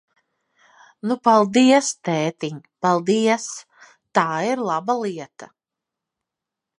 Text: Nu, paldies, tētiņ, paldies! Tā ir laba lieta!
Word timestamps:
Nu, 1.09 1.17
paldies, 1.27 1.89
tētiņ, 2.09 2.57
paldies! 2.87 3.47
Tā 4.19 4.25
ir 4.55 4.65
laba 4.71 4.99
lieta! 5.05 5.51